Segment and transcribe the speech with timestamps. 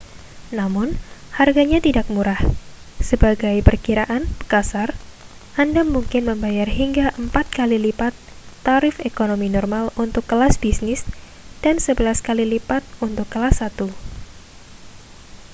[0.59, 0.89] namun
[1.37, 2.41] harganya tidak murah
[3.09, 4.89] sebagai perkiraan kasar
[5.61, 8.13] anda mungkin membayar hingga empat kali lipat
[8.65, 11.01] tarif ekonomi normal untuk kelas bisnis
[11.63, 13.87] dan sebelas kali lipat untuk kelas satu